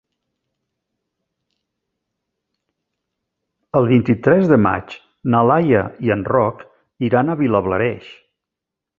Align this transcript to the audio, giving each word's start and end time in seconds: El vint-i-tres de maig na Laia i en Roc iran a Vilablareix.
El 3.79 3.89
vint-i-tres 3.91 4.49
de 4.53 4.57
maig 4.67 4.95
na 5.33 5.43
Laia 5.51 5.81
i 6.07 6.13
en 6.15 6.23
Roc 6.31 6.65
iran 7.09 7.29
a 7.29 7.37
Vilablareix. 7.43 8.09